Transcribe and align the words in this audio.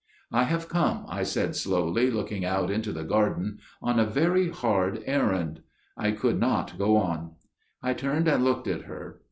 "'I 0.31 0.45
have 0.45 0.67
come,' 0.67 1.05
I 1.07 1.21
said 1.21 1.55
slowly, 1.55 2.09
looking 2.09 2.43
out 2.43 2.71
into 2.71 2.91
the 2.91 3.03
garden, 3.03 3.59
'on 3.83 3.99
a 3.99 4.03
very 4.03 4.49
hard 4.49 5.03
errand.' 5.05 5.61
I 5.95 6.09
could 6.09 6.39
not 6.39 6.75
go 6.79 6.97
on. 6.97 7.33
I 7.83 7.93
turned 7.93 8.27
and 8.27 8.43
looked 8.43 8.67
at 8.67 8.85
her. 8.85 9.19